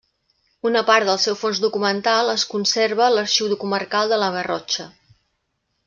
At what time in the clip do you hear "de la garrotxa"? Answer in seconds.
4.15-4.89